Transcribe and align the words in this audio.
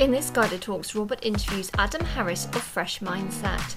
In 0.00 0.10
this 0.10 0.30
guided 0.30 0.62
talks, 0.62 0.94
Robert 0.94 1.18
interviews 1.20 1.70
Adam 1.76 2.02
Harris 2.02 2.46
of 2.46 2.62
Fresh 2.62 3.00
Mindset. 3.00 3.76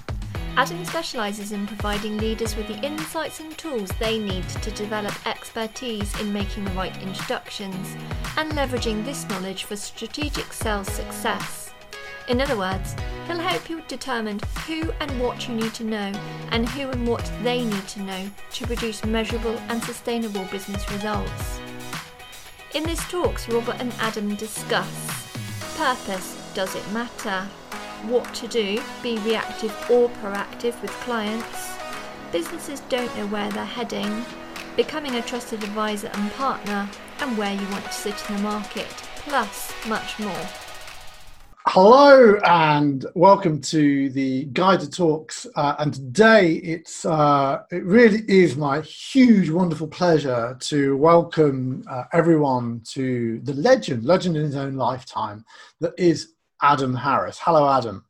Adam 0.56 0.82
specialises 0.86 1.52
in 1.52 1.66
providing 1.66 2.16
leaders 2.16 2.56
with 2.56 2.66
the 2.66 2.80
insights 2.82 3.40
and 3.40 3.56
tools 3.58 3.90
they 4.00 4.18
need 4.18 4.48
to 4.48 4.70
develop 4.70 5.14
expertise 5.26 6.18
in 6.22 6.32
making 6.32 6.64
the 6.64 6.70
right 6.70 6.96
introductions 7.02 7.94
and 8.38 8.52
leveraging 8.52 9.04
this 9.04 9.28
knowledge 9.28 9.64
for 9.64 9.76
strategic 9.76 10.50
sales 10.50 10.88
success. 10.88 11.74
In 12.30 12.40
other 12.40 12.56
words, 12.56 12.96
he'll 13.26 13.36
help 13.36 13.68
you 13.68 13.82
determine 13.86 14.40
who 14.66 14.92
and 15.00 15.20
what 15.20 15.46
you 15.46 15.54
need 15.54 15.74
to 15.74 15.84
know 15.84 16.10
and 16.52 16.66
who 16.70 16.88
and 16.88 17.06
what 17.06 17.30
they 17.42 17.66
need 17.66 17.86
to 17.88 18.00
know 18.00 18.30
to 18.52 18.66
produce 18.66 19.04
measurable 19.04 19.58
and 19.68 19.84
sustainable 19.84 20.46
business 20.46 20.90
results. 20.90 21.60
In 22.72 22.82
this 22.82 23.06
talks, 23.10 23.46
Robert 23.50 23.76
and 23.78 23.92
Adam 24.00 24.36
discuss 24.36 25.23
purpose, 25.76 26.50
does 26.54 26.74
it 26.74 26.92
matter? 26.92 27.48
what 28.08 28.34
to 28.34 28.48
do, 28.48 28.82
be 29.02 29.18
reactive 29.18 29.72
or 29.90 30.08
proactive 30.08 30.80
with 30.82 30.90
clients. 31.02 31.72
Businesses 32.32 32.80
don't 32.88 33.14
know 33.16 33.26
where 33.26 33.50
they're 33.50 33.64
heading, 33.64 34.24
becoming 34.76 35.14
a 35.16 35.22
trusted 35.22 35.62
advisor 35.62 36.10
and 36.12 36.32
partner, 36.32 36.88
and 37.20 37.38
where 37.38 37.54
you 37.54 37.68
want 37.68 37.84
to 37.84 37.92
sit 37.92 38.22
in 38.28 38.36
the 38.36 38.42
market, 38.42 38.88
plus 39.16 39.72
much 39.86 40.18
more. 40.18 40.46
Hello 41.74 42.36
and 42.44 43.04
welcome 43.16 43.60
to 43.62 44.08
the 44.10 44.44
Guided 44.44 44.92
Talks. 44.92 45.44
Uh, 45.56 45.74
and 45.80 45.92
today 45.92 46.52
it's 46.52 47.04
uh, 47.04 47.64
it 47.72 47.82
really 47.82 48.22
is 48.28 48.56
my 48.56 48.80
huge, 48.82 49.50
wonderful 49.50 49.88
pleasure 49.88 50.56
to 50.60 50.96
welcome 50.96 51.82
uh, 51.90 52.04
everyone 52.12 52.80
to 52.90 53.40
the 53.40 53.54
legend, 53.54 54.04
legend 54.04 54.36
in 54.36 54.44
his 54.44 54.54
own 54.54 54.76
lifetime, 54.76 55.44
that 55.80 55.94
is 55.98 56.34
Adam 56.62 56.94
Harris. 56.94 57.40
Hello, 57.40 57.68
Adam. 57.68 58.04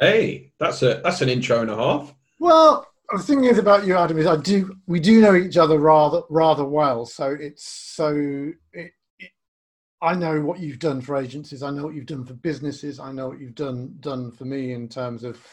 Hey, 0.00 0.52
that's 0.58 0.80
a 0.80 1.02
that's 1.04 1.20
an 1.20 1.28
intro 1.28 1.60
and 1.60 1.70
a 1.70 1.76
half. 1.76 2.14
Well, 2.38 2.86
the 3.12 3.22
thing 3.22 3.44
is 3.44 3.58
about 3.58 3.86
you, 3.86 3.98
Adam, 3.98 4.16
is 4.16 4.26
I 4.26 4.36
do 4.36 4.74
we 4.86 4.98
do 4.98 5.20
know 5.20 5.34
each 5.34 5.58
other 5.58 5.78
rather 5.78 6.22
rather 6.30 6.64
well. 6.64 7.04
So 7.04 7.36
it's 7.38 7.64
so 7.68 8.50
it, 8.72 8.92
I 10.00 10.14
know 10.14 10.40
what 10.40 10.60
you've 10.60 10.78
done 10.78 11.00
for 11.00 11.16
agencies. 11.16 11.62
I 11.62 11.70
know 11.70 11.84
what 11.84 11.94
you've 11.94 12.06
done 12.06 12.24
for 12.24 12.34
businesses. 12.34 13.00
I 13.00 13.10
know 13.12 13.28
what 13.28 13.40
you've 13.40 13.54
done 13.54 13.96
done 14.00 14.30
for 14.30 14.44
me 14.44 14.72
in 14.72 14.88
terms 14.88 15.24
of 15.24 15.44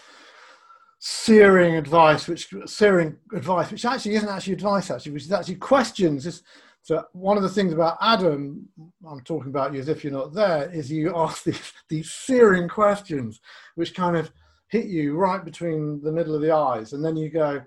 searing 1.00 1.76
advice, 1.76 2.28
which 2.28 2.54
searing 2.66 3.18
advice, 3.34 3.72
which 3.72 3.86
actually 3.86 4.16
isn't 4.16 4.30
actually 4.30 4.54
advice, 4.54 4.92
actually, 4.92 5.14
which 5.14 5.24
is 5.24 5.32
actually 5.32 5.56
questions. 5.56 6.26
It's, 6.26 6.44
so 6.82 7.04
one 7.14 7.38
of 7.38 7.44
the 7.44 7.50
things 7.50 7.74
about 7.74 7.98
Adam, 8.02 8.68
I'm 9.08 9.22
talking 9.22 9.50
about 9.50 9.74
you 9.74 9.80
as 9.80 9.90
if 9.90 10.04
you're 10.04 10.14
not 10.14 10.34
there, 10.34 10.70
is 10.72 10.92
you 10.92 11.16
ask 11.16 11.44
these, 11.44 11.74
these 11.90 12.12
searing 12.12 12.68
questions, 12.68 13.42
which 13.74 13.96
kind 13.96 14.16
of 14.16 14.32
hit 14.68 14.86
you 14.86 15.16
right 15.16 15.44
between 15.44 16.02
the 16.02 16.12
middle 16.12 16.36
of 16.36 16.42
the 16.42 16.52
eyes, 16.52 16.94
and 16.94 17.04
then 17.04 17.16
you 17.16 17.30
go, 17.30 17.62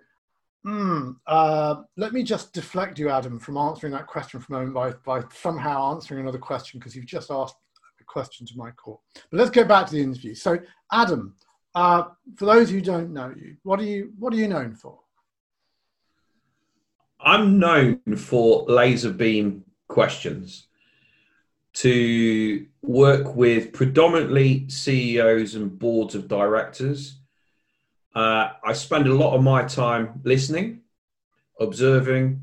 hmm, 0.65 1.11
uh, 1.27 1.83
let 1.97 2.13
me 2.13 2.23
just 2.23 2.53
deflect 2.53 2.99
you, 2.99 3.09
Adam, 3.09 3.39
from 3.39 3.57
answering 3.57 3.93
that 3.93 4.07
question 4.07 4.41
for 4.41 4.55
a 4.55 4.59
moment 4.59 4.75
by, 5.05 5.21
by 5.21 5.27
somehow 5.33 5.95
answering 5.95 6.21
another 6.21 6.39
question 6.39 6.79
because 6.79 6.95
you've 6.95 7.07
just 7.07 7.31
asked 7.31 7.57
a 8.01 8.05
question 8.05 8.47
to 8.47 8.57
my 8.57 8.71
core. 8.73 9.01
But 9.31 9.39
let's 9.39 9.51
go 9.51 9.65
back 9.65 9.87
to 9.87 9.93
the 9.93 10.03
interview. 10.03 10.35
So, 10.35 10.59
Adam, 10.93 11.35
uh, 11.75 12.05
for 12.37 12.47
those 12.47 12.71
who 12.71 12.81
don't 12.81 13.13
know 13.13 13.33
you, 13.37 13.57
what 13.63 13.79
are 13.81 13.85
you 13.85 14.13
what 14.19 14.33
are 14.33 14.37
you 14.37 14.49
known 14.49 14.75
for? 14.75 14.99
I'm 17.21 17.59
known 17.59 18.01
for 18.17 18.65
laser 18.69 19.11
beam 19.11 19.65
questions 19.89 20.69
to 21.75 22.67
work 22.83 23.35
with 23.37 23.73
predominantly 23.73 24.69
CEOs 24.69 25.55
and 25.55 25.79
boards 25.79 26.15
of 26.15 26.27
directors. 26.29 27.18
Uh, 28.19 28.55
I 28.65 28.73
spend 28.73 29.07
a 29.07 29.15
lot 29.15 29.37
of 29.37 29.45
my 29.45 29.63
time 29.63 30.21
listening, 30.25 30.81
observing, 31.61 32.43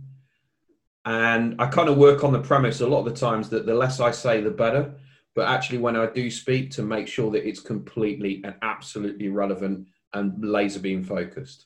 and 1.03 1.61
I 1.61 1.65
kind 1.65 1.89
of 1.89 1.97
work 1.97 2.23
on 2.23 2.31
the 2.31 2.39
premise 2.39 2.79
a 2.79 2.87
lot 2.87 2.99
of 2.99 3.13
the 3.13 3.19
times 3.19 3.49
that 3.49 3.65
the 3.65 3.75
less 3.75 3.99
I 3.99 4.11
say, 4.11 4.39
the 4.39 4.51
better. 4.51 4.93
But 5.35 5.49
actually, 5.49 5.79
when 5.79 5.97
I 5.97 6.05
do 6.05 6.31
speak, 6.31 6.71
to 6.71 6.81
make 6.81 7.09
sure 7.09 7.29
that 7.31 7.45
it's 7.45 7.59
completely 7.59 8.41
and 8.45 8.55
absolutely 8.61 9.27
relevant 9.27 9.85
and 10.13 10.41
laser 10.41 10.79
beam 10.79 11.03
focused. 11.03 11.65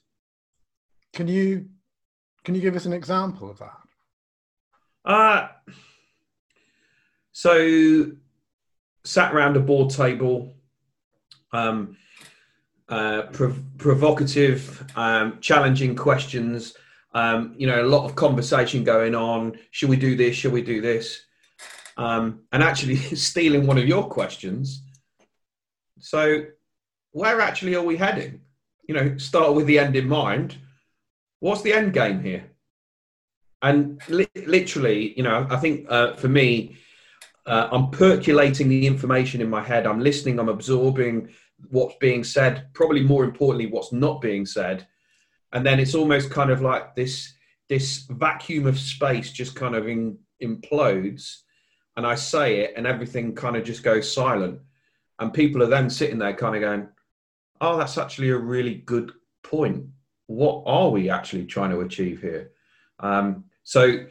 Can 1.13 1.27
you 1.27 1.67
can 2.43 2.55
you 2.55 2.61
give 2.61 2.75
us 2.75 2.87
an 2.87 2.93
example 2.93 3.51
of 3.51 3.59
that? 3.59 3.77
Uh, 5.05 5.47
so, 7.31 8.11
sat 9.03 9.35
around 9.35 9.55
a 9.55 9.59
board 9.59 9.91
table, 9.91 10.55
um, 11.53 11.95
uh, 12.89 13.23
prov- 13.31 13.61
provocative, 13.77 14.85
um, 14.95 15.39
challenging 15.41 15.95
questions. 15.95 16.73
Um, 17.13 17.55
you 17.57 17.67
know, 17.67 17.83
a 17.83 17.87
lot 17.87 18.05
of 18.05 18.15
conversation 18.15 18.83
going 18.83 19.15
on. 19.15 19.57
Should 19.71 19.89
we 19.89 19.97
do 19.97 20.15
this? 20.15 20.35
Should 20.35 20.53
we 20.53 20.61
do 20.61 20.81
this? 20.81 21.21
Um, 21.97 22.41
and 22.51 22.61
actually 22.63 22.95
stealing 23.15 23.65
one 23.65 23.77
of 23.77 23.87
your 23.87 24.07
questions. 24.07 24.83
So, 25.99 26.45
where 27.11 27.41
actually 27.41 27.75
are 27.75 27.83
we 27.83 27.97
heading? 27.97 28.41
You 28.87 28.95
know, 28.95 29.17
start 29.17 29.53
with 29.53 29.65
the 29.65 29.79
end 29.79 29.95
in 29.95 30.07
mind 30.07 30.57
what's 31.39 31.61
the 31.61 31.73
end 31.73 31.93
game 31.93 32.21
here? 32.21 32.51
And 33.61 34.01
li- 34.07 34.27
literally, 34.35 35.13
you 35.17 35.23
know, 35.23 35.47
I 35.49 35.57
think 35.57 35.85
uh, 35.89 36.13
for 36.13 36.27
me, 36.27 36.77
uh, 37.45 37.69
I'm 37.71 37.89
percolating 37.89 38.69
the 38.69 38.85
information 38.85 39.41
in 39.41 39.49
my 39.49 39.63
head. 39.63 39.85
I'm 39.85 39.99
listening. 39.99 40.39
I'm 40.39 40.49
absorbing 40.49 41.29
what's 41.69 41.95
being 41.99 42.23
said. 42.23 42.67
Probably 42.73 43.03
more 43.03 43.23
importantly, 43.23 43.67
what's 43.67 43.91
not 43.91 44.21
being 44.21 44.45
said. 44.45 44.87
And 45.53 45.65
then 45.65 45.79
it's 45.79 45.95
almost 45.95 46.29
kind 46.29 46.49
of 46.49 46.61
like 46.61 46.95
this 46.95 47.33
this 47.67 48.05
vacuum 48.09 48.65
of 48.65 48.79
space 48.79 49.31
just 49.31 49.55
kind 49.55 49.75
of 49.75 49.87
in, 49.87 50.17
implodes, 50.41 51.41
and 51.97 52.05
I 52.05 52.15
say 52.15 52.61
it, 52.61 52.73
and 52.75 52.87
everything 52.87 53.35
kind 53.35 53.55
of 53.55 53.63
just 53.63 53.83
goes 53.83 54.11
silent. 54.11 54.59
And 55.19 55.33
people 55.33 55.61
are 55.61 55.67
then 55.67 55.89
sitting 55.89 56.17
there, 56.17 56.33
kind 56.33 56.55
of 56.55 56.61
going, 56.61 56.87
"Oh, 57.61 57.77
that's 57.77 57.97
actually 57.97 58.29
a 58.29 58.37
really 58.37 58.75
good 58.75 59.11
point." 59.43 59.85
what 60.29 60.61
are 60.67 60.89
we 60.89 61.09
actually 61.09 61.43
trying 61.43 61.71
to 61.71 61.79
achieve 61.81 62.21
here? 62.21 62.51
Um, 62.99 63.45
so 63.63 64.05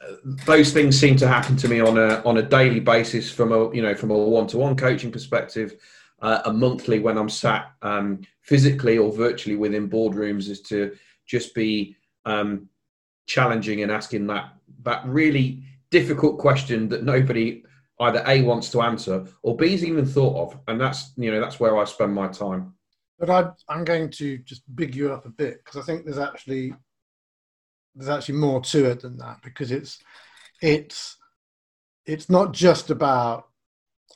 uh, 0.00 0.14
those 0.46 0.72
things 0.72 0.98
seem 0.98 1.16
to 1.16 1.26
happen 1.26 1.56
to 1.56 1.68
me 1.68 1.80
on 1.80 1.98
a 1.98 2.22
on 2.24 2.38
a 2.38 2.42
daily 2.42 2.78
basis 2.78 3.30
from 3.30 3.50
a 3.50 3.74
you 3.74 3.82
know 3.82 3.94
from 3.94 4.12
a 4.12 4.16
one 4.16 4.46
to 4.48 4.58
one 4.58 4.76
coaching 4.76 5.10
perspective, 5.10 5.74
uh, 6.22 6.42
a 6.44 6.52
monthly 6.52 6.98
when 6.98 7.18
I'm 7.18 7.28
sat 7.28 7.72
um, 7.82 8.22
physically 8.42 8.98
or 8.98 9.12
virtually 9.12 9.56
within 9.56 9.90
boardrooms 9.90 10.48
is 10.48 10.62
to 10.62 10.96
just 11.26 11.54
be 11.54 11.96
um, 12.24 12.68
challenging 13.26 13.82
and 13.82 13.92
asking 13.92 14.26
that 14.28 14.52
that 14.82 15.04
really 15.06 15.62
difficult 15.90 16.38
question 16.38 16.88
that 16.88 17.02
nobody 17.02 17.62
either 18.00 18.22
a 18.26 18.42
wants 18.42 18.70
to 18.70 18.82
answer 18.82 19.26
or 19.42 19.56
b's 19.56 19.84
even 19.84 20.06
thought 20.06 20.36
of, 20.36 20.58
and 20.68 20.80
that's 20.80 21.12
you 21.16 21.30
know 21.30 21.40
that's 21.40 21.60
where 21.60 21.76
I 21.78 21.84
spend 21.84 22.14
my 22.14 22.28
time. 22.28 22.74
But 23.18 23.30
I, 23.30 23.72
I'm 23.72 23.84
going 23.84 24.10
to 24.12 24.38
just 24.38 24.62
big 24.74 24.94
you 24.94 25.12
up 25.12 25.24
a 25.24 25.30
bit 25.30 25.64
because 25.64 25.80
I 25.80 25.84
think 25.84 26.04
there's 26.04 26.18
actually 26.18 26.74
there's 27.94 28.10
actually 28.10 28.38
more 28.38 28.60
to 28.60 28.84
it 28.90 29.00
than 29.00 29.16
that 29.18 29.38
because 29.42 29.72
it's 29.72 29.98
it's 30.60 31.16
it's 32.04 32.30
not 32.30 32.52
just 32.52 32.90
about 32.90 33.48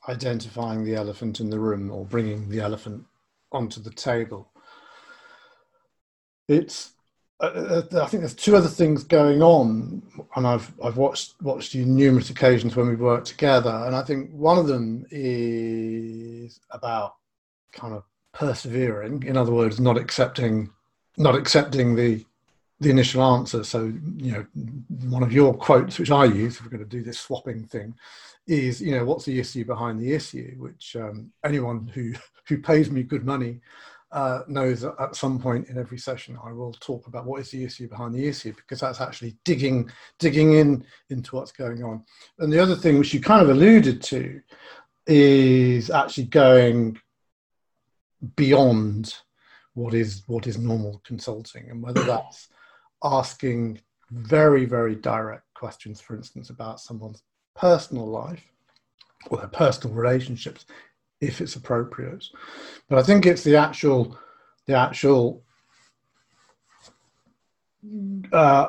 identifying 0.08 0.84
the 0.84 0.94
elephant 0.94 1.40
in 1.40 1.50
the 1.50 1.58
room 1.58 1.90
or 1.90 2.04
bringing 2.04 2.48
the 2.48 2.60
elephant 2.60 3.04
onto 3.52 3.80
the 3.80 3.90
table. 3.90 4.50
It's 6.48 6.92
uh, 7.40 7.82
uh 7.92 8.02
I 8.02 8.06
think 8.06 8.22
there's 8.22 8.34
two 8.34 8.56
other 8.56 8.68
things 8.68 9.04
going 9.04 9.42
on, 9.42 10.02
and 10.36 10.46
I've 10.46 10.72
I've 10.82 10.96
watched 10.96 11.40
watched 11.42 11.74
you 11.74 11.84
numerous 11.86 12.30
occasions 12.30 12.76
when 12.76 12.88
we've 12.88 13.00
worked 13.00 13.28
together, 13.28 13.84
and 13.86 13.94
I 13.94 14.02
think 14.02 14.30
one 14.32 14.58
of 14.58 14.66
them 14.66 15.06
is 15.10 16.60
about 16.70 17.14
kind 17.72 17.94
of 17.94 18.04
persevering. 18.32 19.22
In 19.24 19.36
other 19.36 19.52
words, 19.52 19.80
not 19.80 19.96
accepting 19.96 20.70
not 21.16 21.36
accepting 21.36 21.94
the 21.94 22.24
the 22.80 22.90
initial 22.90 23.22
answer. 23.22 23.62
So 23.62 23.92
you 24.16 24.32
know, 24.32 24.46
one 25.08 25.22
of 25.22 25.32
your 25.32 25.54
quotes, 25.54 25.98
which 25.98 26.10
I 26.10 26.24
use, 26.24 26.56
if 26.56 26.64
we're 26.64 26.70
going 26.70 26.88
to 26.88 26.96
do 26.96 27.02
this 27.02 27.20
swapping 27.20 27.64
thing, 27.64 27.94
is 28.46 28.80
you 28.80 28.96
know, 28.96 29.04
what's 29.04 29.26
the 29.26 29.38
issue 29.38 29.64
behind 29.64 30.00
the 30.00 30.12
issue? 30.12 30.56
Which 30.58 30.96
um, 30.96 31.30
anyone 31.44 31.86
who 31.88 32.14
who 32.48 32.58
pays 32.58 32.90
me 32.90 33.02
good 33.02 33.24
money 33.24 33.60
uh, 34.12 34.40
knows 34.48 34.80
that 34.80 34.94
at 34.98 35.14
some 35.14 35.38
point 35.38 35.68
in 35.68 35.78
every 35.78 35.98
session 35.98 36.36
I 36.44 36.52
will 36.52 36.72
talk 36.72 37.06
about 37.06 37.26
what 37.26 37.40
is 37.40 37.50
the 37.50 37.62
issue 37.62 37.88
behind 37.88 38.14
the 38.14 38.26
issue 38.26 38.52
because 38.52 38.80
that's 38.80 39.00
actually 39.00 39.36
digging 39.44 39.90
digging 40.18 40.54
in 40.54 40.84
into 41.10 41.36
what's 41.36 41.52
going 41.52 41.84
on. 41.84 42.04
And 42.38 42.52
the 42.52 42.58
other 42.58 42.74
thing 42.74 42.98
which 42.98 43.14
you 43.14 43.20
kind 43.20 43.42
of 43.42 43.50
alluded 43.50 44.02
to 44.04 44.40
is 45.06 45.90
actually 45.90 46.24
going 46.24 46.98
beyond 48.36 49.14
what 49.74 49.94
is 49.94 50.22
what 50.26 50.46
is 50.46 50.58
normal 50.58 51.00
consulting 51.04 51.70
and 51.70 51.82
whether 51.82 52.02
that's 52.02 52.48
asking 53.02 53.80
very 54.10 54.64
very 54.64 54.94
direct 54.96 55.44
questions 55.54 56.00
for 56.00 56.16
instance 56.16 56.50
about 56.50 56.80
someone's 56.80 57.22
personal 57.54 58.06
life 58.06 58.42
or 59.28 59.38
their 59.38 59.48
personal 59.48 59.94
relationships 59.94 60.64
if 61.20 61.40
it's 61.40 61.56
appropriate. 61.56 62.24
But 62.88 62.98
I 62.98 63.02
think 63.02 63.26
it's 63.26 63.44
the 63.44 63.56
actual 63.56 64.18
the 64.66 64.74
actual 64.74 65.42
uh, 68.32 68.68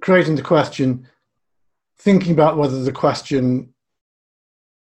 creating 0.00 0.36
the 0.36 0.42
question, 0.42 1.06
thinking 1.98 2.32
about 2.32 2.56
whether 2.56 2.82
the 2.82 2.92
question 2.92 3.74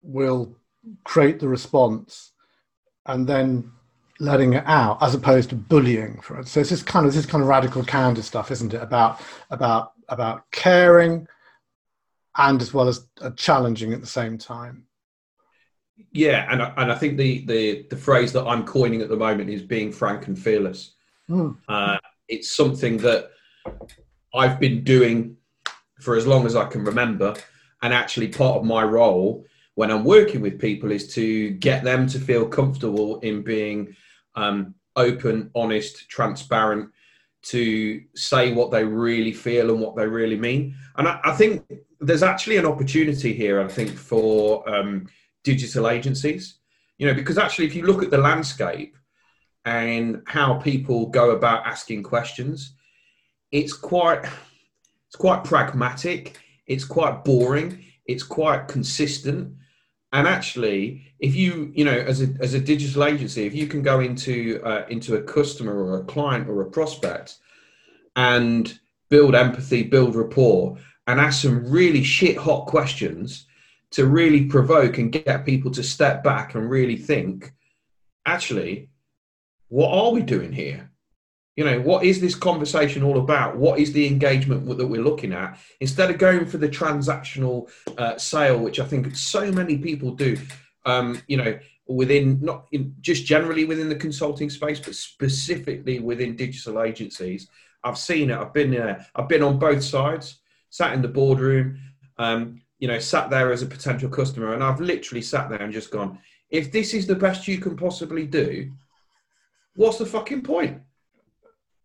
will 0.02 0.56
create 1.04 1.40
the 1.40 1.48
response, 1.48 2.32
and 3.06 3.28
then 3.28 3.72
letting 4.20 4.54
it 4.54 4.64
out, 4.66 5.02
as 5.02 5.14
opposed 5.14 5.50
to 5.50 5.56
bullying. 5.56 6.20
For 6.22 6.40
it. 6.40 6.48
So 6.48 6.60
it's 6.60 6.70
this 6.70 6.84
kind 6.84 7.06
of 7.06 7.14
this 7.14 7.26
kind 7.26 7.42
of 7.42 7.48
radical 7.48 7.84
candor 7.84 8.22
stuff, 8.22 8.52
isn't 8.52 8.74
it? 8.74 8.82
About 8.82 9.22
about 9.50 9.94
about 10.10 10.50
caring, 10.52 11.28
and 12.38 12.62
as 12.62 12.74
well 12.74 12.88
as 12.88 13.08
uh, 13.22 13.32
challenging 13.32 13.94
at 13.94 14.02
the 14.02 14.08
same 14.08 14.38
time. 14.38 14.84
Yeah, 16.12 16.48
and 16.52 16.62
I, 16.62 16.74
and 16.78 16.92
I 16.92 16.96
think 16.96 17.18
the, 17.18 17.46
the 17.46 17.86
the 17.90 17.98
phrase 17.98 18.32
that 18.34 18.46
I'm 18.46 18.66
coining 18.66 19.02
at 19.02 19.10
the 19.10 19.18
moment 19.18 19.50
is 19.50 19.62
being 19.62 19.92
frank 19.92 20.28
and 20.28 20.38
fearless. 20.38 20.94
Mm. 21.30 21.58
Uh, 21.68 21.98
it's 22.28 22.56
something 22.56 22.98
that 22.98 23.32
I've 24.34 24.60
been 24.60 24.84
doing 24.84 25.38
for 26.00 26.16
as 26.16 26.28
long 26.28 26.46
as 26.46 26.56
I 26.56 26.66
can 26.66 26.84
remember, 26.84 27.36
and 27.82 27.94
actually 27.94 28.28
part 28.28 28.58
of 28.58 28.64
my 28.64 28.84
role 28.84 29.46
when 29.78 29.92
I'm 29.92 30.04
working 30.04 30.42
with 30.42 30.60
people 30.60 30.92
is 30.92 31.14
to 31.14 31.52
get 31.52 31.84
them 31.84 32.08
to 32.08 32.20
feel 32.20 32.48
comfortable 32.48 33.20
in 33.20 33.44
being 33.44 33.96
um, 34.38 34.76
open, 34.96 35.52
honest, 35.54 36.08
transparent, 36.10 36.90
to 37.42 38.02
say 38.16 38.54
what 38.54 38.72
they 38.72 38.84
really 38.84 39.34
feel 39.34 39.70
and 39.72 39.80
what 39.80 39.96
they 39.96 40.08
really 40.08 40.38
mean. 40.38 40.76
And 40.98 41.08
I, 41.08 41.20
I 41.24 41.34
think 41.34 41.66
there's 42.00 42.24
actually 42.24 42.58
an 42.58 42.66
opportunity 42.66 43.34
here. 43.34 43.62
I 43.62 43.68
think 43.68 43.92
for 43.92 44.68
um, 44.70 45.08
digital 45.44 45.90
agencies, 45.90 46.60
you 46.98 47.08
know, 47.08 47.14
because 47.14 47.38
actually, 47.38 47.66
if 47.66 47.76
you 47.76 47.84
look 47.84 48.04
at 48.04 48.12
the 48.12 48.18
landscape 48.18 48.96
and 49.66 50.24
how 50.26 50.56
people 50.56 51.08
go 51.08 51.32
about 51.32 51.66
asking 51.66 52.04
questions, 52.04 52.74
it's 53.52 53.74
quite 53.74 54.26
it's 55.08 55.16
quite 55.18 55.44
pragmatic. 55.44 56.40
It's 56.66 56.84
quite 56.86 57.24
boring. 57.24 57.86
It's 58.06 58.24
quite 58.24 58.68
consistent. 58.68 59.54
And 60.18 60.28
actually, 60.28 61.14
if 61.20 61.36
you 61.36 61.72
you 61.76 61.86
know 61.86 61.92
as 61.92 62.24
a 62.24 62.30
as 62.42 62.56
a 62.56 62.60
digital 62.60 63.04
agency, 63.04 63.46
if 63.46 63.54
you 63.54 63.68
can 63.68 63.84
go 63.84 64.00
into 64.00 64.60
uh, 64.66 64.88
into 64.90 65.16
a 65.16 65.22
customer 65.22 65.76
or 65.76 66.00
a 66.00 66.06
client 66.06 66.50
or 66.50 66.60
a 66.62 66.72
prospect 66.72 67.36
and 68.16 68.80
build 69.12 69.36
empathy, 69.36 69.84
build 69.84 70.16
rapport, 70.16 70.80
and 71.06 71.20
ask 71.20 71.44
some 71.44 71.70
really 71.70 72.04
shit 72.04 72.36
hot 72.36 72.66
questions 72.66 73.46
to 73.92 74.08
really 74.08 74.46
provoke 74.46 74.98
and 74.98 75.12
get 75.12 75.46
people 75.46 75.70
to 75.70 75.84
step 75.84 76.24
back 76.24 76.56
and 76.56 76.68
really 76.68 76.98
think, 76.98 77.54
actually, 78.26 78.90
what 79.68 79.92
are 79.92 80.12
we 80.12 80.24
doing 80.24 80.52
here? 80.52 80.90
You 81.58 81.66
know, 81.66 81.82
what 81.82 82.06
is 82.06 82.22
this 82.22 82.36
conversation 82.36 83.02
all 83.02 83.18
about? 83.18 83.58
What 83.58 83.80
is 83.80 83.92
the 83.92 84.06
engagement 84.06 84.66
that 84.78 84.88
we're 84.88 85.02
looking 85.02 85.34
at? 85.34 85.60
Instead 85.82 86.12
of 86.12 86.20
going 86.20 86.46
for 86.46 86.58
the 86.60 86.70
transactional 86.70 87.68
uh, 87.98 88.16
sale, 88.18 88.60
which 88.60 88.80
I 88.80 88.86
think 88.86 89.16
so 89.16 89.52
many 89.52 89.80
people 89.80 90.12
do, 90.12 90.38
um, 90.86 91.20
you 91.28 91.36
know, 91.36 91.58
within 91.88 92.40
not 92.42 92.68
in, 92.72 92.94
just 93.02 93.26
generally 93.26 93.66
within 93.66 93.90
the 93.90 93.96
consulting 93.96 94.52
space, 94.52 94.80
but 94.80 94.94
specifically 94.94 96.00
within 96.00 96.36
digital 96.36 96.84
agencies. 96.84 97.48
I've 97.84 97.98
seen 97.98 98.30
it. 98.30 98.38
I've 98.38 98.54
been 98.54 98.70
there. 98.70 99.08
I've 99.16 99.28
been 99.28 99.44
on 99.44 99.58
both 99.58 99.84
sides, 99.84 100.40
sat 100.70 100.94
in 100.94 101.02
the 101.02 101.08
boardroom, 101.08 101.80
um, 102.20 102.62
you 102.78 102.88
know, 102.88 103.00
sat 103.00 103.32
there 103.32 103.52
as 103.52 103.64
a 103.64 103.68
potential 103.68 104.10
customer, 104.10 104.54
and 104.54 104.64
I've 104.64 104.80
literally 104.80 105.24
sat 105.24 105.50
there 105.50 105.62
and 105.62 105.74
just 105.74 105.90
gone, 105.90 106.20
if 106.52 106.72
this 106.72 106.94
is 106.94 107.08
the 107.08 107.16
best 107.16 107.48
you 107.48 107.58
can 107.58 107.76
possibly 107.76 108.28
do, 108.28 108.72
what's 109.76 109.98
the 109.98 110.06
fucking 110.06 110.44
point? 110.44 110.82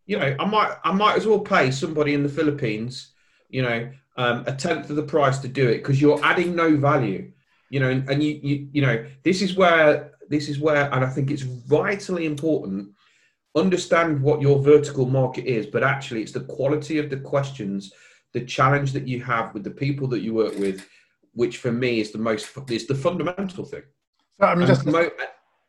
You 0.05 0.19
know, 0.19 0.35
I 0.39 0.45
might 0.45 0.75
I 0.83 0.91
might 0.91 1.15
as 1.15 1.25
well 1.25 1.39
pay 1.39 1.71
somebody 1.71 2.13
in 2.13 2.23
the 2.23 2.29
Philippines, 2.29 3.13
you 3.49 3.61
know, 3.61 3.89
um, 4.17 4.43
a 4.47 4.53
tenth 4.53 4.89
of 4.89 4.95
the 4.95 5.03
price 5.03 5.39
to 5.39 5.47
do 5.47 5.69
it 5.69 5.77
because 5.77 6.01
you're 6.01 6.23
adding 6.23 6.55
no 6.55 6.75
value. 6.75 7.31
You 7.69 7.79
know, 7.79 7.89
and, 7.89 8.07
and 8.09 8.21
you, 8.21 8.39
you 8.43 8.67
you 8.73 8.81
know, 8.81 9.05
this 9.23 9.41
is 9.41 9.55
where 9.55 10.11
this 10.29 10.49
is 10.49 10.59
where, 10.59 10.93
and 10.93 11.03
I 11.03 11.09
think 11.09 11.31
it's 11.31 11.41
vitally 11.41 12.25
important. 12.25 12.89
Understand 13.55 14.21
what 14.21 14.41
your 14.41 14.59
vertical 14.61 15.05
market 15.05 15.45
is, 15.45 15.67
but 15.67 15.83
actually, 15.83 16.21
it's 16.21 16.31
the 16.31 16.41
quality 16.41 16.97
of 16.97 17.09
the 17.09 17.17
questions 17.17 17.93
the 18.33 18.41
challenge 18.41 18.91
that 18.93 19.07
you 19.07 19.21
have 19.23 19.53
with 19.53 19.63
the 19.63 19.71
people 19.71 20.07
that 20.07 20.21
you 20.21 20.33
work 20.33 20.57
with, 20.57 20.85
which 21.33 21.57
for 21.57 21.71
me 21.71 21.99
is 21.99 22.11
the 22.11 22.17
most 22.17 22.49
is 22.69 22.87
the 22.87 22.95
fundamental 22.95 23.63
thing. 23.63 23.83
So, 24.39 24.47
I 24.47 24.55
mean, 24.55 24.69
and, 24.69 24.85
mo- 24.85 25.11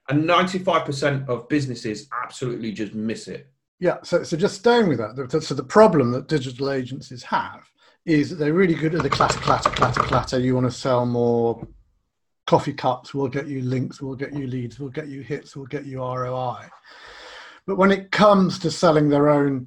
and 0.09 0.25
95% 0.25 1.29
of 1.29 1.49
businesses 1.49 2.09
absolutely 2.25 2.73
just 2.73 2.95
miss 2.95 3.29
it. 3.29 3.53
Yeah, 3.81 3.99
so, 4.03 4.23
so 4.23 4.37
just 4.37 4.57
staying 4.57 4.89
with 4.89 4.99
that, 4.99 5.43
so 5.43 5.55
the 5.55 5.65
problem 5.65 6.13
that 6.13 6.29
digital 6.29 6.71
agencies 6.71 7.23
have 7.25 7.69
is 8.07 8.31
that 8.31 8.37
they're 8.37 8.53
really 8.53 8.75
good 8.75 8.95
at 8.95 9.03
the 9.03 9.11
clatter, 9.11 9.39
clatter, 9.41 9.71
clatter, 9.71 10.03
clatter. 10.03 10.39
You 10.39 10.55
want 10.55 10.67
to 10.67 10.71
sell 10.71 11.07
more 11.07 11.67
coffee 12.47 12.73
cups, 12.73 13.15
we'll 13.15 13.29
get 13.29 13.47
you 13.47 13.63
links, 13.63 14.01
we'll 14.01 14.15
get 14.15 14.35
you 14.35 14.47
leads, 14.47 14.79
we'll 14.79 14.91
get 14.91 15.09
you 15.09 15.23
hits, 15.23 15.57
we'll 15.57 15.67
get 15.67 15.87
you 15.87 15.99
ROI. 15.99 16.69
But 17.67 17.77
when 17.77 17.91
it 17.91 18.11
comes 18.11 18.59
to 18.61 18.71
selling 18.71 19.09
their 19.09 19.31
own 19.31 19.67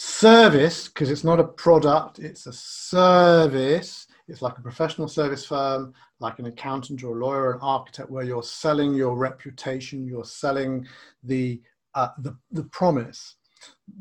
service 0.00 0.86
because 0.86 1.10
it's 1.10 1.24
not 1.24 1.40
a 1.40 1.44
product 1.44 2.20
it's 2.20 2.46
a 2.46 2.52
service 2.52 4.06
it's 4.28 4.40
like 4.40 4.56
a 4.56 4.62
professional 4.62 5.08
service 5.08 5.44
firm 5.44 5.92
like 6.20 6.38
an 6.38 6.46
accountant 6.46 7.02
or 7.02 7.16
a 7.16 7.20
lawyer 7.20 7.42
or 7.46 7.54
an 7.54 7.60
architect 7.62 8.08
where 8.08 8.22
you're 8.22 8.40
selling 8.40 8.94
your 8.94 9.16
reputation 9.16 10.06
you're 10.06 10.24
selling 10.24 10.86
the 11.24 11.60
uh, 11.94 12.08
the, 12.18 12.36
the 12.52 12.64
promise 12.64 13.36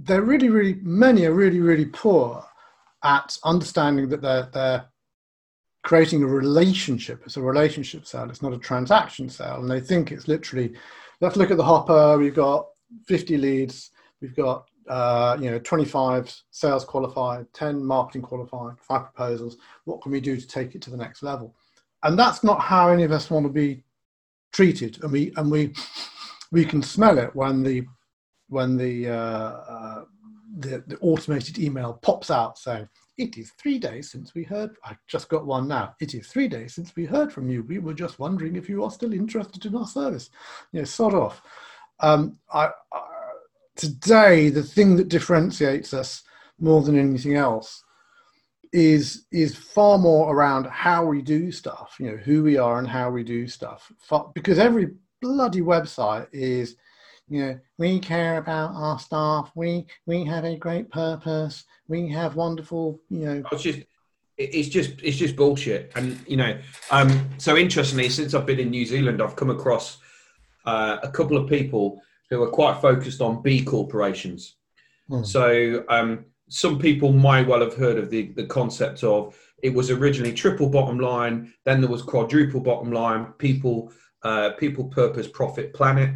they're 0.03 0.21
really 0.21 0.49
really 0.49 0.79
many 0.81 1.25
are 1.25 1.33
really 1.33 1.59
really 1.59 1.85
poor 1.85 2.43
at 3.03 3.37
understanding 3.43 4.09
that 4.09 4.21
they're 4.21 4.49
they're 4.53 4.85
creating 5.83 6.23
a 6.23 6.27
relationship 6.27 7.21
it's 7.25 7.37
a 7.37 7.41
relationship 7.41 8.05
sale 8.05 8.29
it's 8.29 8.41
not 8.41 8.53
a 8.53 8.57
transaction 8.57 9.29
sale 9.29 9.61
and 9.61 9.71
they 9.71 9.79
think 9.79 10.11
it's 10.11 10.27
literally 10.27 10.73
let's 11.21 11.37
look 11.37 11.51
at 11.51 11.57
the 11.57 11.63
hopper 11.63 12.17
we've 12.17 12.35
got 12.35 12.67
50 13.07 13.37
leads 13.37 13.91
we've 14.21 14.35
got 14.35 14.67
uh, 14.87 15.37
you 15.39 15.51
know, 15.51 15.59
25 15.59 16.33
sales 16.51 16.85
qualified, 16.85 17.45
10 17.53 17.83
marketing 17.83 18.21
qualified, 18.21 18.79
five 18.79 19.03
proposals. 19.03 19.57
What 19.85 20.01
can 20.01 20.11
we 20.11 20.21
do 20.21 20.37
to 20.37 20.47
take 20.47 20.75
it 20.75 20.81
to 20.83 20.89
the 20.89 20.97
next 20.97 21.23
level? 21.23 21.55
And 22.03 22.17
that's 22.17 22.43
not 22.43 22.61
how 22.61 22.89
any 22.89 23.03
of 23.03 23.11
us 23.11 23.29
want 23.29 23.45
to 23.45 23.51
be 23.51 23.83
treated. 24.53 25.03
And 25.03 25.11
we 25.11 25.33
and 25.35 25.51
we 25.51 25.73
we 26.51 26.65
can 26.65 26.81
smell 26.81 27.17
it 27.17 27.35
when 27.35 27.63
the 27.63 27.85
when 28.49 28.77
the 28.77 29.09
uh, 29.09 29.13
uh, 29.13 30.03
the, 30.59 30.83
the 30.87 30.97
automated 31.01 31.59
email 31.59 31.99
pops 32.01 32.31
out 32.31 32.57
saying, 32.57 32.87
"It 33.17 33.37
is 33.37 33.51
three 33.51 33.79
days 33.79 34.11
since 34.11 34.33
we 34.33 34.43
heard." 34.43 34.71
I 34.83 34.95
just 35.07 35.29
got 35.29 35.45
one 35.45 35.67
now. 35.67 35.95
It 35.99 36.13
is 36.13 36.27
three 36.27 36.47
days 36.47 36.73
since 36.73 36.95
we 36.95 37.05
heard 37.05 37.31
from 37.31 37.49
you. 37.49 37.63
We 37.63 37.79
were 37.79 37.93
just 37.93 38.19
wondering 38.19 38.55
if 38.55 38.69
you 38.69 38.83
are 38.83 38.91
still 38.91 39.13
interested 39.13 39.65
in 39.65 39.75
our 39.75 39.87
service. 39.87 40.29
You 40.71 40.79
know, 40.79 40.85
sort 40.85 41.13
off. 41.13 41.41
Um, 41.99 42.37
I, 42.53 42.69
I 42.93 43.01
today 43.77 44.49
the 44.49 44.63
thing 44.63 44.95
that 44.97 45.07
differentiates 45.07 45.93
us 45.93 46.23
more 46.59 46.81
than 46.81 46.97
anything 46.97 47.35
else 47.35 47.83
is 48.73 49.25
is 49.31 49.55
far 49.55 49.97
more 49.97 50.33
around 50.35 50.65
how 50.67 51.05
we 51.05 51.21
do 51.21 51.51
stuff 51.51 51.95
you 51.99 52.11
know 52.11 52.17
who 52.17 52.43
we 52.43 52.57
are 52.57 52.79
and 52.79 52.87
how 52.87 53.09
we 53.09 53.23
do 53.23 53.47
stuff 53.47 53.89
because 54.33 54.59
every 54.59 54.89
bloody 55.21 55.61
website 55.61 56.27
is 56.31 56.75
you 57.29 57.45
know 57.45 57.59
we 57.77 57.99
care 57.99 58.37
about 58.37 58.71
our 58.73 58.97
staff 58.99 59.51
we 59.55 59.85
we 60.05 60.23
have 60.23 60.45
a 60.45 60.55
great 60.55 60.89
purpose 60.91 61.65
we 61.87 62.07
have 62.07 62.35
wonderful 62.35 62.99
you 63.09 63.25
know 63.25 63.43
it's 63.51 63.63
just 63.63 63.79
it's 64.37 64.69
just 64.69 64.91
it's 65.01 65.17
just 65.17 65.35
bullshit 65.35 65.91
and 65.95 66.19
you 66.27 66.37
know 66.37 66.57
um 66.91 67.27
so 67.37 67.57
interestingly 67.57 68.07
since 68.07 68.33
i've 68.33 68.45
been 68.45 68.59
in 68.59 68.69
new 68.69 68.85
zealand 68.85 69.21
i've 69.21 69.35
come 69.35 69.49
across 69.49 69.97
uh, 70.67 70.97
a 71.01 71.09
couple 71.09 71.37
of 71.37 71.49
people 71.49 72.01
who 72.29 72.43
are 72.43 72.49
quite 72.49 72.81
focused 72.81 73.21
on 73.21 73.41
B 73.41 73.63
corporations. 73.63 74.55
Hmm. 75.09 75.23
So 75.23 75.85
um, 75.89 76.25
some 76.49 76.77
people 76.77 77.13
might 77.13 77.47
well 77.47 77.61
have 77.61 77.75
heard 77.75 77.97
of 77.97 78.09
the, 78.09 78.33
the 78.33 78.45
concept 78.45 79.03
of 79.03 79.35
it 79.63 79.73
was 79.73 79.89
originally 79.89 80.33
triple 80.33 80.69
bottom 80.69 80.99
line, 80.99 81.53
then 81.63 81.81
there 81.81 81.89
was 81.89 82.03
quadruple 82.03 82.59
bottom 82.59 82.91
line, 82.91 83.27
people 83.37 83.91
uh, 84.27 84.51
people 84.51 84.83
purpose 84.85 85.25
profit 85.25 85.73
planet, 85.73 86.13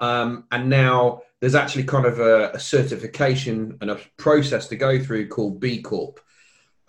um, 0.00 0.44
and 0.52 0.68
now 0.68 1.22
there's 1.40 1.54
actually 1.54 1.84
kind 1.84 2.04
of 2.04 2.20
a, 2.20 2.50
a, 2.50 2.60
certification 2.60 3.78
and 3.80 3.90
a 3.90 3.98
process 4.18 4.68
to 4.68 4.76
go 4.76 5.02
through 5.02 5.28
called 5.28 5.58
B 5.58 5.80
Corp. 5.80 6.20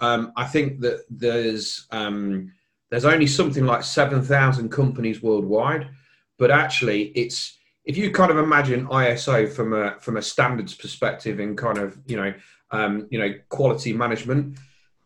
Um, 0.01 0.33
I 0.35 0.45
think 0.45 0.81
that 0.81 1.05
there's 1.09 1.87
um, 1.91 2.51
there's 2.89 3.05
only 3.05 3.25
something 3.25 3.65
like 3.65 3.83
seven 3.83 4.21
thousand 4.21 4.69
companies 4.69 5.23
worldwide, 5.23 5.87
but 6.37 6.51
actually 6.51 7.03
it's 7.15 7.57
if 7.85 7.95
you 7.95 8.11
kind 8.11 8.31
of 8.31 8.37
imagine 8.37 8.85
ISO 8.87 9.49
from 9.49 9.73
a 9.73 9.97
from 10.01 10.17
a 10.17 10.21
standards 10.21 10.75
perspective 10.75 11.39
in 11.39 11.55
kind 11.55 11.77
of 11.77 11.97
you 12.05 12.17
know 12.17 12.33
um, 12.71 13.07
you 13.11 13.19
know 13.19 13.33
quality 13.47 13.93
management, 13.93 14.57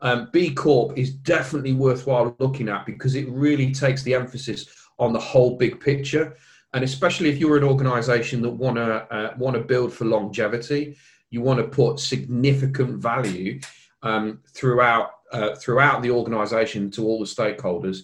um, 0.02 0.30
B 0.34 0.52
Corp 0.52 0.98
is 0.98 1.14
definitely 1.14 1.74
worthwhile 1.74 2.36
looking 2.40 2.70
at 2.70 2.88
because 2.88 3.14
it 3.14 3.30
really 3.30 3.72
takes 3.72 4.02
the 4.02 4.16
emphasis 4.16 4.66
on 5.04 5.14
the 5.14 5.20
whole 5.20 5.58
big 5.58 5.80
picture. 5.80 6.36
And 6.74 6.84
especially 6.84 7.30
if 7.30 7.38
you're 7.38 7.58
an 7.58 7.64
organization 7.64 8.42
that 8.42 8.50
want 8.50 8.78
to 8.78 9.14
uh, 9.14 9.34
want 9.38 9.56
to 9.56 9.62
build 9.62 9.94
for 9.94 10.06
longevity, 10.06 10.98
you 11.30 11.42
want 11.42 11.60
to 11.60 11.68
put 11.68 12.00
significant 12.00 13.02
value 13.02 13.60
um, 14.02 14.40
throughout 14.48 15.12
uh, 15.32 15.56
throughout 15.56 16.02
the 16.02 16.12
organization 16.12 16.90
to 16.92 17.06
all 17.06 17.20
the 17.20 17.26
stakeholders. 17.26 18.00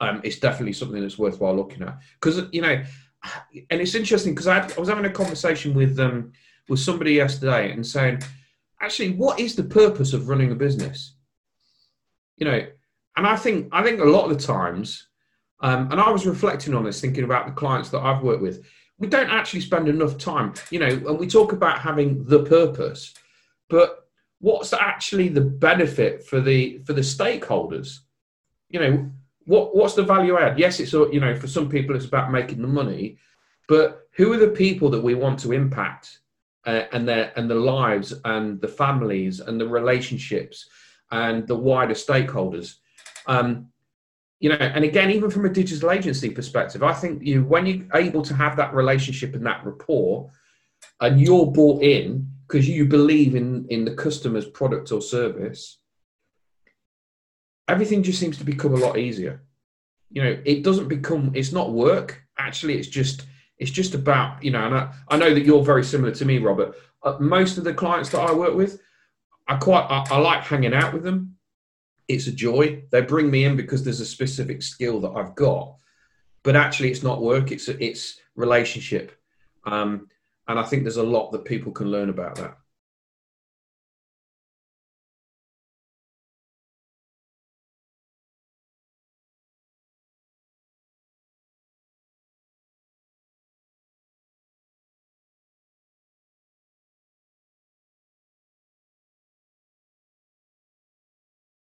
Um, 0.00 0.20
it's 0.24 0.38
definitely 0.38 0.72
something 0.72 1.00
that's 1.00 1.18
worthwhile 1.18 1.54
looking 1.54 1.82
at 1.82 1.98
because 2.20 2.42
you 2.52 2.62
know, 2.62 2.82
and 3.70 3.80
it's 3.80 3.94
interesting 3.94 4.34
because 4.34 4.48
I, 4.48 4.60
I, 4.60 4.80
was 4.80 4.88
having 4.88 5.04
a 5.04 5.10
conversation 5.10 5.74
with 5.74 5.98
um, 6.00 6.32
with 6.68 6.80
somebody 6.80 7.12
yesterday 7.12 7.72
and 7.72 7.86
saying, 7.86 8.22
actually, 8.80 9.12
what 9.12 9.38
is 9.38 9.54
the 9.54 9.64
purpose 9.64 10.12
of 10.12 10.28
running 10.28 10.50
a 10.50 10.54
business? 10.54 11.14
You 12.36 12.46
know, 12.46 12.66
and 13.16 13.26
I 13.26 13.36
think 13.36 13.68
I 13.72 13.82
think 13.82 14.00
a 14.00 14.04
lot 14.04 14.30
of 14.30 14.36
the 14.36 14.44
times, 14.44 15.08
um, 15.60 15.90
and 15.90 16.00
I 16.00 16.10
was 16.10 16.26
reflecting 16.26 16.74
on 16.74 16.84
this, 16.84 17.00
thinking 17.00 17.24
about 17.24 17.46
the 17.46 17.52
clients 17.52 17.88
that 17.90 18.00
I've 18.00 18.22
worked 18.22 18.42
with. 18.42 18.66
We 18.98 19.08
don't 19.08 19.30
actually 19.30 19.60
spend 19.60 19.88
enough 19.88 20.18
time, 20.18 20.54
you 20.70 20.78
know, 20.78 20.86
and 20.86 21.18
we 21.18 21.26
talk 21.26 21.52
about 21.52 21.80
having 21.80 22.24
the 22.24 22.44
purpose, 22.44 23.14
but 23.68 24.08
what's 24.40 24.72
actually 24.72 25.28
the 25.28 25.40
benefit 25.40 26.24
for 26.26 26.40
the 26.40 26.78
for 26.84 26.92
the 26.92 27.00
stakeholders? 27.00 28.00
You 28.68 28.80
know, 28.80 29.10
what 29.46 29.74
what's 29.74 29.94
the 29.94 30.02
value 30.02 30.38
add? 30.38 30.58
Yes, 30.58 30.80
it's 30.80 30.92
you 30.92 31.20
know 31.20 31.34
for 31.34 31.48
some 31.48 31.68
people 31.68 31.96
it's 31.96 32.04
about 32.04 32.30
making 32.30 32.60
the 32.60 32.68
money, 32.68 33.18
but 33.68 34.08
who 34.12 34.32
are 34.32 34.38
the 34.38 34.48
people 34.48 34.90
that 34.90 35.02
we 35.02 35.14
want 35.14 35.38
to 35.40 35.52
impact 35.52 36.18
uh, 36.66 36.84
and 36.92 37.08
their 37.08 37.32
and 37.36 37.50
the 37.50 37.54
lives 37.54 38.12
and 38.24 38.60
the 38.60 38.68
families 38.68 39.40
and 39.40 39.60
the 39.60 39.68
relationships 39.68 40.68
and 41.10 41.46
the 41.48 41.56
wider 41.56 41.94
stakeholders? 41.94 42.76
Um, 43.26 43.68
you 44.40 44.50
know, 44.50 44.56
and 44.56 44.84
again, 44.84 45.10
even 45.10 45.30
from 45.30 45.44
a 45.44 45.48
digital 45.48 45.90
agency 45.90 46.30
perspective, 46.30 46.82
I 46.82 46.92
think 46.92 47.22
you 47.22 47.44
when 47.44 47.66
you're 47.66 47.86
able 47.94 48.22
to 48.22 48.34
have 48.34 48.56
that 48.56 48.74
relationship 48.74 49.34
and 49.34 49.46
that 49.46 49.64
rapport, 49.64 50.30
and 51.00 51.20
you're 51.20 51.46
bought 51.46 51.82
in 51.82 52.30
because 52.46 52.68
you 52.68 52.86
believe 52.86 53.34
in 53.34 53.66
in 53.68 53.84
the 53.84 53.94
customer's 53.94 54.46
product 54.46 54.92
or 54.92 55.00
service, 55.00 55.78
everything 57.68 58.02
just 58.02 58.18
seems 58.18 58.36
to 58.38 58.44
become 58.44 58.74
a 58.74 58.78
lot 58.78 58.98
easier. 58.98 59.42
You 60.10 60.22
know, 60.22 60.38
it 60.44 60.62
doesn't 60.62 60.88
become 60.88 61.32
it's 61.34 61.52
not 61.52 61.72
work. 61.72 62.22
Actually, 62.36 62.76
it's 62.76 62.88
just 62.88 63.26
it's 63.58 63.70
just 63.70 63.94
about 63.94 64.42
you 64.42 64.50
know, 64.50 64.66
and 64.66 64.74
I, 64.74 64.92
I 65.08 65.16
know 65.16 65.32
that 65.32 65.44
you're 65.44 65.64
very 65.64 65.84
similar 65.84 66.12
to 66.12 66.24
me, 66.24 66.38
Robert. 66.38 66.74
Uh, 67.02 67.16
most 67.20 67.56
of 67.56 67.64
the 67.64 67.74
clients 67.74 68.10
that 68.10 68.20
I 68.20 68.32
work 68.32 68.54
with, 68.54 68.80
I 69.46 69.56
quite 69.56 69.86
I, 69.88 70.04
I 70.10 70.18
like 70.18 70.42
hanging 70.42 70.74
out 70.74 70.92
with 70.92 71.04
them 71.04 71.33
it's 72.08 72.26
a 72.26 72.32
joy. 72.32 72.82
They 72.90 73.00
bring 73.00 73.30
me 73.30 73.44
in 73.44 73.56
because 73.56 73.82
there's 73.82 74.00
a 74.00 74.06
specific 74.06 74.62
skill 74.62 75.00
that 75.00 75.12
I've 75.12 75.34
got, 75.34 75.76
but 76.42 76.56
actually 76.56 76.90
it's 76.90 77.02
not 77.02 77.22
work. 77.22 77.52
It's 77.52 77.68
it's 77.68 78.20
relationship, 78.36 79.12
um, 79.64 80.08
and 80.48 80.58
I 80.58 80.62
think 80.64 80.82
there's 80.82 80.98
a 80.98 81.02
lot 81.02 81.30
that 81.32 81.44
people 81.44 81.72
can 81.72 81.90
learn 81.90 82.10
about 82.10 82.36
that. 82.36 82.58